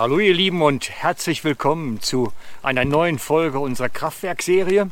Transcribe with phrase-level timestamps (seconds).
[0.00, 4.88] Hallo ihr Lieben und herzlich willkommen zu einer neuen Folge unserer Kraftwerkserie.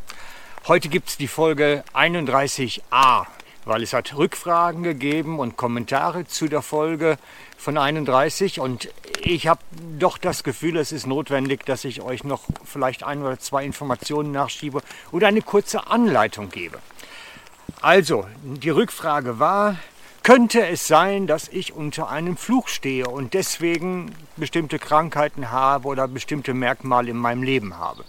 [0.66, 3.24] Heute gibt es die Folge 31a,
[3.64, 7.16] weil es hat Rückfragen gegeben und Kommentare zu der Folge
[7.57, 8.90] von 31 und
[9.22, 9.62] ich habe
[9.98, 14.30] doch das Gefühl, es ist notwendig, dass ich euch noch vielleicht ein oder zwei Informationen
[14.30, 16.80] nachschiebe oder eine kurze Anleitung gebe.
[17.80, 19.79] Also, die Rückfrage war,
[20.29, 26.07] könnte es sein, dass ich unter einem Fluch stehe und deswegen bestimmte Krankheiten habe oder
[26.07, 28.04] bestimmte Merkmale in meinem Leben habe.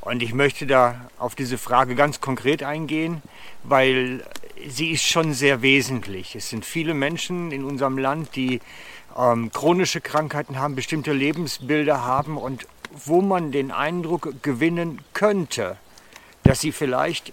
[0.00, 3.20] Und ich möchte da auf diese Frage ganz konkret eingehen,
[3.64, 4.24] weil
[4.68, 6.36] sie ist schon sehr wesentlich.
[6.36, 8.60] Es sind viele Menschen in unserem Land, die
[9.18, 15.78] ähm, chronische Krankheiten haben, bestimmte Lebensbilder haben und wo man den Eindruck gewinnen könnte,
[16.44, 17.32] dass sie vielleicht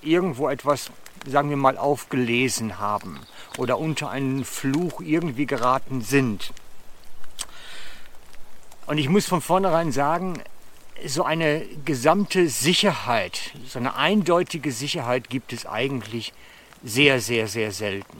[0.00, 0.92] irgendwo etwas
[1.26, 3.20] sagen wir mal, aufgelesen haben
[3.56, 6.52] oder unter einen Fluch irgendwie geraten sind.
[8.86, 10.42] Und ich muss von vornherein sagen,
[11.06, 16.32] so eine gesamte Sicherheit, so eine eindeutige Sicherheit gibt es eigentlich
[16.82, 18.18] sehr, sehr, sehr selten.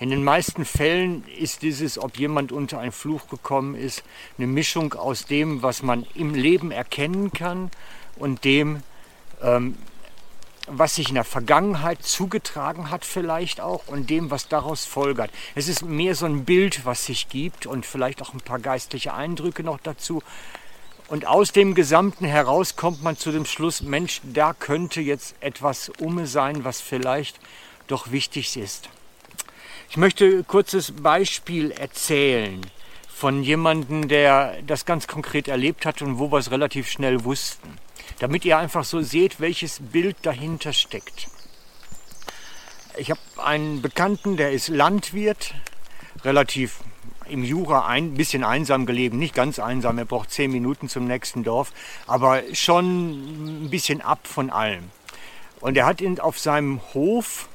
[0.00, 4.04] In den meisten Fällen ist dieses, ob jemand unter einen Fluch gekommen ist,
[4.36, 7.70] eine Mischung aus dem, was man im Leben erkennen kann
[8.16, 8.82] und dem,
[9.42, 9.76] ähm,
[10.70, 15.30] was sich in der Vergangenheit zugetragen hat vielleicht auch und dem, was daraus folgert.
[15.54, 19.14] Es ist mehr so ein Bild, was sich gibt und vielleicht auch ein paar geistliche
[19.14, 20.22] Eindrücke noch dazu.
[21.08, 25.90] Und aus dem Gesamten heraus kommt man zu dem Schluss, Mensch, da könnte jetzt etwas
[26.00, 27.40] um sein, was vielleicht
[27.86, 28.90] doch wichtig ist.
[29.88, 32.60] Ich möchte ein kurzes Beispiel erzählen
[33.08, 37.78] von jemandem, der das ganz konkret erlebt hat und wo wir es relativ schnell wussten
[38.18, 41.28] damit ihr einfach so seht, welches Bild dahinter steckt.
[42.96, 45.54] Ich habe einen Bekannten, der ist Landwirt,
[46.24, 46.80] relativ
[47.28, 51.44] im Jura ein bisschen einsam gelebt, nicht ganz einsam, er braucht zehn Minuten zum nächsten
[51.44, 51.72] Dorf,
[52.06, 54.90] aber schon ein bisschen ab von allem.
[55.60, 57.48] Und er hat auf seinem Hof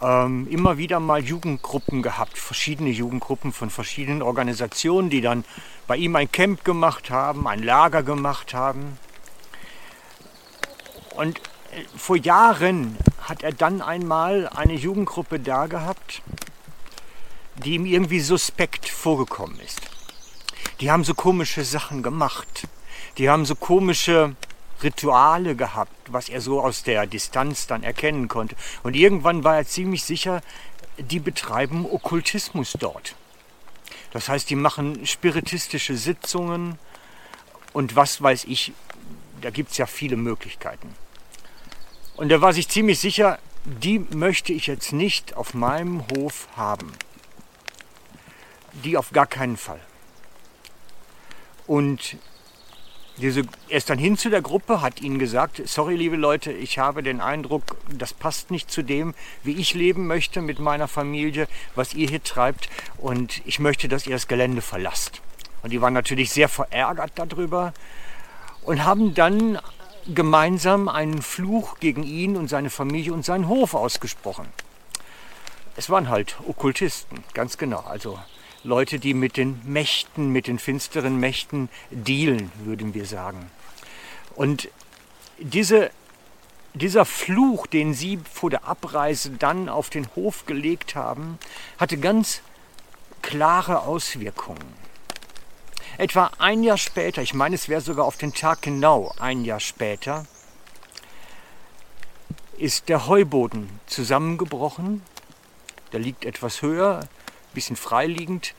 [0.00, 5.44] ähm, immer wieder mal Jugendgruppen gehabt, verschiedene Jugendgruppen von verschiedenen Organisationen, die dann
[5.86, 8.98] bei ihm ein Camp gemacht haben, ein Lager gemacht haben.
[11.20, 16.22] Und äh, vor Jahren hat er dann einmal eine Jugendgruppe da gehabt,
[17.56, 19.82] die ihm irgendwie suspekt vorgekommen ist.
[20.80, 22.66] Die haben so komische Sachen gemacht.
[23.18, 24.34] Die haben so komische
[24.82, 28.56] Rituale gehabt, was er so aus der Distanz dann erkennen konnte.
[28.82, 30.40] Und irgendwann war er ziemlich sicher,
[30.96, 33.14] die betreiben Okkultismus dort.
[34.12, 36.78] Das heißt, die machen spiritistische Sitzungen
[37.74, 38.72] und was weiß ich,
[39.42, 40.94] da gibt es ja viele Möglichkeiten.
[42.20, 46.92] Und er war sich ziemlich sicher, die möchte ich jetzt nicht auf meinem Hof haben.
[48.84, 49.80] Die auf gar keinen Fall.
[51.66, 52.18] Und
[53.16, 56.78] diese, er ist dann hin zu der Gruppe, hat ihnen gesagt, sorry liebe Leute, ich
[56.78, 61.48] habe den Eindruck, das passt nicht zu dem, wie ich leben möchte mit meiner Familie,
[61.74, 65.22] was ihr hier treibt und ich möchte, dass ihr das Gelände verlasst.
[65.62, 67.72] Und die waren natürlich sehr verärgert darüber
[68.60, 69.58] und haben dann
[70.06, 74.46] gemeinsam einen Fluch gegen ihn und seine Familie und seinen Hof ausgesprochen.
[75.76, 77.80] Es waren halt Okkultisten, ganz genau.
[77.80, 78.18] Also
[78.64, 83.50] Leute, die mit den Mächten, mit den finsteren Mächten dealen, würden wir sagen.
[84.34, 84.68] Und
[85.38, 85.90] diese,
[86.74, 91.38] dieser Fluch, den sie vor der Abreise dann auf den Hof gelegt haben,
[91.78, 92.42] hatte ganz
[93.22, 94.89] klare Auswirkungen.
[96.00, 99.60] Etwa ein Jahr später, ich meine es wäre sogar auf den Tag genau ein Jahr
[99.60, 100.24] später,
[102.56, 105.02] ist der Heuboden zusammengebrochen.
[105.92, 107.08] Der liegt etwas höher, ein
[107.52, 108.54] bisschen freiliegend.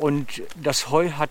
[0.00, 1.30] Und das Heu hat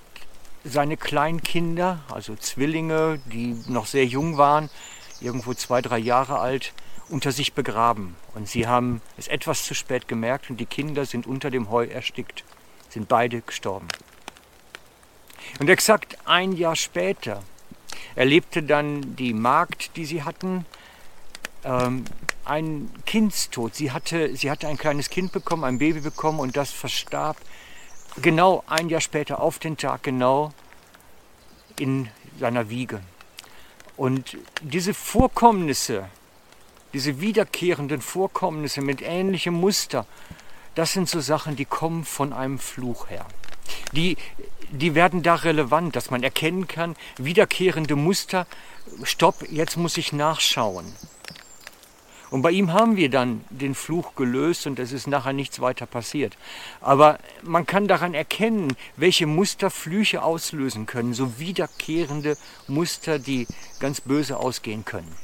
[0.64, 4.70] seine kleinen Kinder, also Zwillinge, die noch sehr jung waren,
[5.20, 6.72] irgendwo zwei, drei Jahre alt,
[7.10, 8.16] unter sich begraben.
[8.36, 11.88] Und sie haben es etwas zu spät gemerkt und die Kinder sind unter dem Heu
[11.88, 12.46] erstickt,
[12.88, 13.90] sind beide gestorben.
[15.60, 17.44] Und exakt ein Jahr später
[18.16, 20.66] erlebte dann die Magd, die sie hatten,
[21.64, 22.06] ähm,
[22.44, 23.76] einen Kindstod.
[23.76, 27.38] Sie hatte, sie hatte ein kleines Kind bekommen, ein Baby bekommen und das verstarb
[28.22, 30.54] genau ein Jahr später auf den Tag genau
[31.78, 32.10] in
[32.40, 33.02] seiner Wiege.
[33.98, 36.10] Und diese Vorkommnisse,
[36.94, 40.06] diese wiederkehrenden Vorkommnisse mit ähnlichem Muster,
[40.76, 43.26] das sind so Sachen, die kommen von einem Fluch her.
[43.94, 44.18] Die,
[44.72, 48.48] die werden da relevant, dass man erkennen kann, wiederkehrende Muster,
[49.04, 50.86] stopp, jetzt muss ich nachschauen.
[52.32, 55.86] Und bei ihm haben wir dann den Fluch gelöst und es ist nachher nichts weiter
[55.86, 56.36] passiert.
[56.82, 62.36] Aber man kann daran erkennen, welche Muster Flüche auslösen können, so wiederkehrende
[62.68, 63.48] Muster, die
[63.80, 65.16] ganz böse ausgehen können.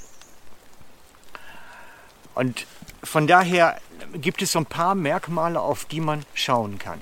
[2.33, 2.65] Und
[3.03, 3.81] von daher
[4.13, 6.99] gibt es so ein paar Merkmale, auf die man schauen kann.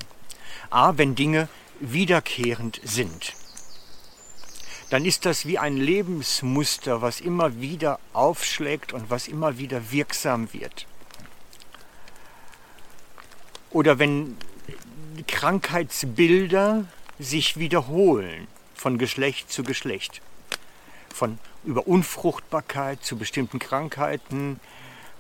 [0.70, 1.48] A, wenn Dinge
[1.80, 3.34] wiederkehrend sind
[4.90, 10.52] dann ist das wie ein Lebensmuster, was immer wieder aufschlägt und was immer wieder wirksam
[10.52, 10.88] wird.
[13.70, 14.36] Oder wenn
[15.28, 16.86] Krankheitsbilder
[17.20, 20.22] sich wiederholen von Geschlecht zu Geschlecht,
[21.14, 24.60] von über Unfruchtbarkeit zu bestimmten Krankheiten,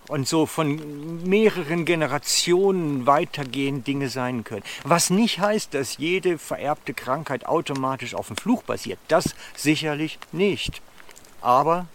[0.09, 4.63] und so von mehreren Generationen weitergehend Dinge sein können.
[4.83, 8.99] Was nicht heißt, dass jede vererbte Krankheit automatisch auf dem Fluch basiert.
[9.07, 10.81] Das sicherlich nicht.
[11.41, 11.87] Aber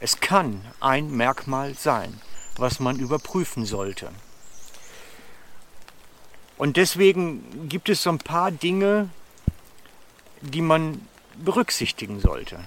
[0.00, 2.20] es kann ein Merkmal sein,
[2.56, 4.10] was man überprüfen sollte.
[6.56, 9.10] Und deswegen gibt es so ein paar Dinge,
[10.40, 11.06] die man
[11.36, 12.60] berücksichtigen sollte.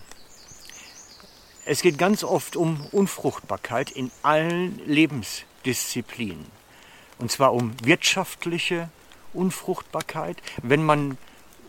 [1.65, 6.45] Es geht ganz oft um Unfruchtbarkeit in allen Lebensdisziplinen.
[7.19, 8.89] Und zwar um wirtschaftliche
[9.33, 11.17] Unfruchtbarkeit, wenn man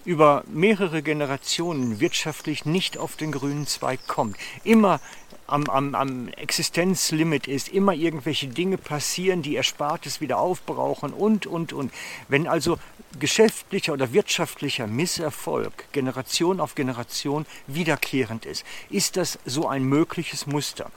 [0.04, 4.36] über mehrere Generationen wirtschaftlich nicht auf den grünen Zweig kommt.
[4.62, 5.00] Immer
[5.46, 11.72] am, am, am Existenzlimit ist, immer irgendwelche Dinge passieren, die Erspartes wieder aufbrauchen und, und,
[11.72, 11.92] und.
[12.28, 12.78] Wenn also
[13.18, 20.90] geschäftlicher oder wirtschaftlicher Misserfolg Generation auf Generation wiederkehrend ist, ist das so ein mögliches Muster.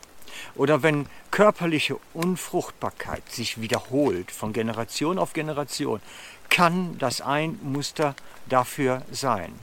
[0.55, 5.99] Oder wenn körperliche Unfruchtbarkeit sich wiederholt von Generation auf Generation,
[6.49, 8.15] kann das ein Muster
[8.47, 9.53] dafür sein.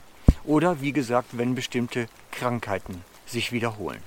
[0.44, 4.02] Oder wie gesagt, wenn bestimmte Krankheiten sich wiederholen.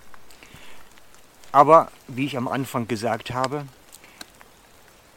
[1.52, 3.66] Aber wie ich am Anfang gesagt habe,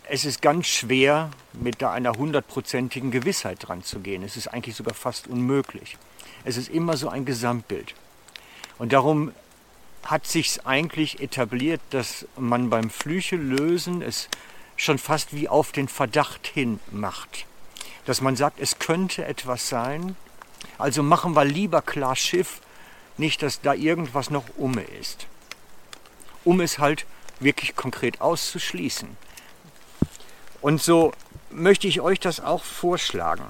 [0.08, 4.24] es ist ganz schwer, mit einer hundertprozentigen Gewissheit dran zu gehen.
[4.24, 5.98] Es ist eigentlich sogar fast unmöglich.
[6.44, 7.94] Es ist immer so ein Gesamtbild.
[8.78, 9.32] Und darum
[10.04, 14.28] hat sich eigentlich etabliert, dass man beim Flüche lösen es
[14.76, 17.46] schon fast wie auf den Verdacht hin macht.
[18.06, 20.16] Dass man sagt, es könnte etwas sein,
[20.78, 22.60] also machen wir lieber klar Schiff,
[23.16, 25.26] nicht, dass da irgendwas noch umme ist.
[26.44, 27.06] Um es halt
[27.38, 29.16] wirklich konkret auszuschließen.
[30.60, 31.12] Und so
[31.50, 33.44] möchte ich euch das auch vorschlagen.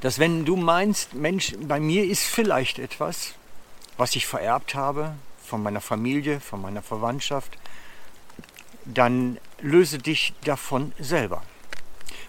[0.00, 3.34] Dass wenn du meinst, Mensch, bei mir ist vielleicht etwas,
[3.96, 5.14] was ich vererbt habe
[5.44, 7.56] von meiner Familie, von meiner Verwandtschaft,
[8.84, 11.42] dann löse dich davon selber.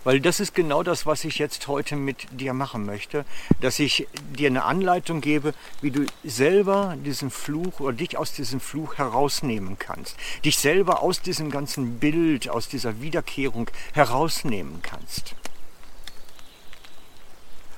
[0.06, 3.26] Weil das ist genau das, was ich jetzt heute mit dir machen möchte,
[3.60, 4.08] dass ich
[4.38, 9.80] dir eine Anleitung gebe, wie du selber diesen Fluch oder dich aus diesem Fluch herausnehmen
[9.80, 10.16] kannst.
[10.46, 15.34] Dich selber aus diesem ganzen Bild, aus dieser Wiederkehrung herausnehmen kannst.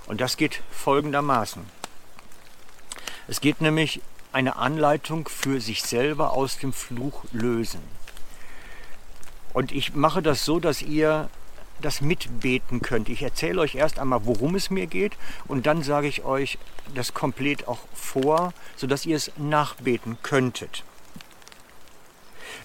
[0.06, 1.64] Und das geht folgendermaßen.
[3.30, 4.02] Es geht nämlich
[4.34, 7.82] eine Anleitung für sich selber aus dem Fluch lösen.
[9.54, 11.30] Und ich mache das so, dass ihr
[11.82, 13.10] das mitbeten könnt.
[13.10, 15.14] Ich erzähle euch erst einmal, worum es mir geht
[15.48, 16.58] und dann sage ich euch
[16.94, 20.84] das komplett auch vor, sodass ihr es nachbeten könntet.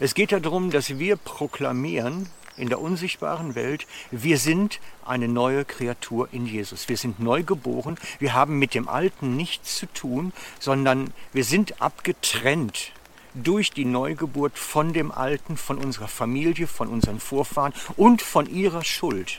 [0.01, 6.29] Es geht darum, dass wir proklamieren in der unsichtbaren Welt, wir sind eine neue Kreatur
[6.33, 6.89] in Jesus.
[6.89, 11.81] Wir sind neu geboren, wir haben mit dem Alten nichts zu tun, sondern wir sind
[11.81, 12.93] abgetrennt
[13.35, 18.85] durch die Neugeburt von dem Alten, von unserer Familie, von unseren Vorfahren und von ihrer
[18.85, 19.39] Schuld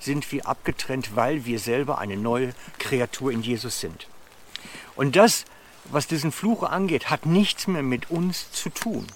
[0.00, 4.06] sind wir abgetrennt, weil wir selber eine neue Kreatur in Jesus sind.
[4.94, 5.44] Und das,
[5.90, 9.06] was diesen Fluch angeht, hat nichts mehr mit uns zu tun.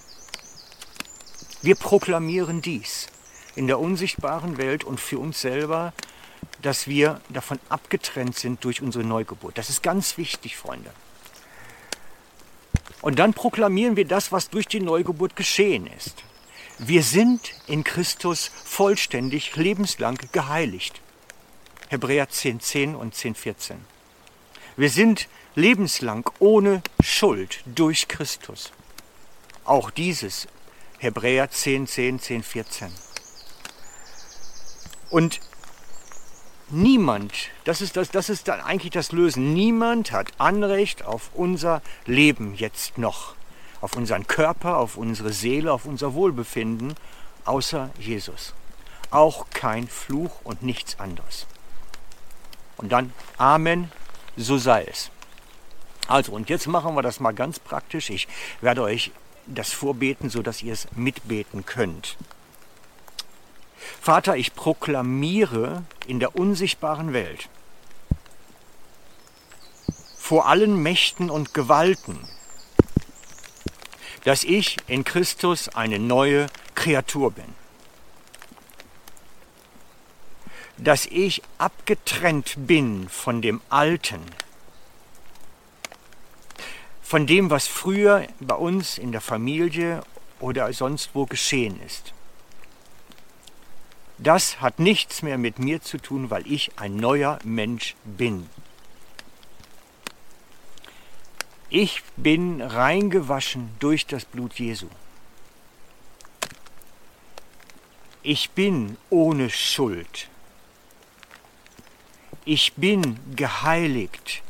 [1.61, 3.07] Wir proklamieren dies
[3.55, 5.93] in der unsichtbaren Welt und für uns selber,
[6.61, 9.57] dass wir davon abgetrennt sind durch unsere Neugeburt.
[9.57, 10.91] Das ist ganz wichtig, Freunde.
[13.03, 16.23] Und dann proklamieren wir das, was durch die Neugeburt geschehen ist.
[16.79, 21.01] Wir sind in Christus vollständig lebenslang geheiligt.
[21.89, 23.77] Hebräer 10, 10 und 10, 14.
[24.77, 28.71] Wir sind lebenslang ohne Schuld durch Christus.
[29.65, 30.47] Auch dieses
[30.97, 32.89] Hebräer 10, 10, 10, 14.
[35.09, 35.41] Und
[36.75, 41.83] Niemand, das ist, das, das ist dann eigentlich das Lösen, niemand hat Anrecht auf unser
[42.07, 43.35] Leben jetzt noch,
[43.79, 46.95] auf unseren Körper, auf unsere Seele, auf unser Wohlbefinden,
[47.45, 48.55] außer Jesus.
[49.11, 51.45] Auch kein Fluch und nichts anderes.
[52.77, 53.91] Und dann Amen,
[54.35, 55.11] so sei es.
[56.07, 58.09] Also, und jetzt machen wir das mal ganz praktisch.
[58.09, 58.27] Ich
[58.61, 59.11] werde euch
[59.45, 62.17] das vorbeten, sodass ihr es mitbeten könnt.
[64.01, 67.49] Vater, ich proklamiere in der unsichtbaren Welt
[70.23, 72.17] vor allen Mächten und Gewalten,
[74.23, 77.53] dass ich in Christus eine neue Kreatur bin.
[80.77, 84.21] Dass ich abgetrennt bin von dem Alten,
[87.01, 90.03] von dem, was früher bei uns in der Familie
[90.39, 92.13] oder sonst wo geschehen ist.
[94.17, 98.49] Das hat nichts mehr mit mir zu tun, weil ich ein neuer Mensch bin.
[101.69, 104.87] Ich bin reingewaschen durch das Blut Jesu.
[108.21, 110.29] Ich bin ohne Schuld.
[112.45, 114.43] Ich bin geheiligt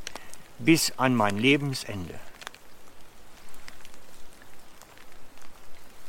[0.59, 2.19] bis an mein Lebensende.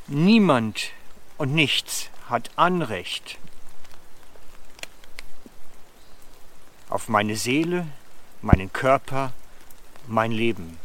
[0.08, 0.90] Niemand
[1.38, 3.38] und nichts hat Anrecht
[6.94, 7.88] auf meine Seele,
[8.40, 9.32] meinen Körper,
[10.06, 10.78] mein Leben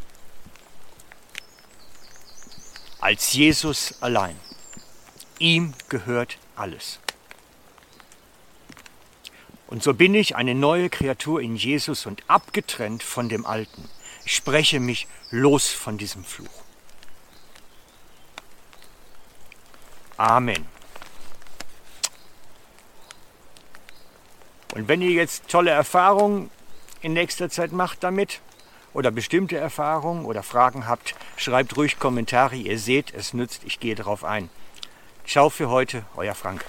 [2.99, 4.35] als Jesus allein.
[5.37, 6.99] Ihm gehört alles.
[9.67, 13.87] Und so bin ich eine neue Kreatur in Jesus und abgetrennt von dem Alten.
[14.25, 16.63] Ich spreche mich los von diesem Fluch.
[20.17, 20.65] Amen.
[24.75, 26.49] Und wenn ihr jetzt tolle Erfahrungen
[27.01, 28.41] in nächster Zeit macht damit,
[28.93, 32.55] oder bestimmte Erfahrungen oder Fragen habt, schreibt ruhig Kommentare.
[32.55, 34.49] Ihr seht, es nützt, ich gehe darauf ein.
[35.25, 36.65] Ciao für heute, euer Frank.